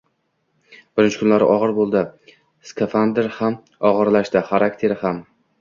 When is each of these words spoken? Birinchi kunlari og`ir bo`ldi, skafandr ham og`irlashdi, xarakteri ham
Birinchi 0.99 1.19
kunlari 1.23 1.49
og`ir 1.57 1.73
bo`ldi, 1.81 2.03
skafandr 2.71 3.31
ham 3.39 3.59
og`irlashdi, 3.91 4.45
xarakteri 4.51 4.99
ham 5.05 5.23